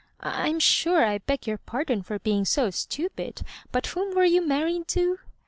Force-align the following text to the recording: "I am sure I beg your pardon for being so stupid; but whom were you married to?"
"I 0.19 0.49
am 0.49 0.59
sure 0.59 1.05
I 1.05 1.19
beg 1.19 1.45
your 1.45 1.59
pardon 1.59 2.01
for 2.01 2.17
being 2.17 2.43
so 2.43 2.71
stupid; 2.71 3.43
but 3.71 3.85
whom 3.85 4.15
were 4.15 4.25
you 4.25 4.41
married 4.41 4.87
to?" 4.87 5.19